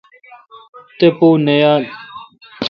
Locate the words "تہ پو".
0.97-1.27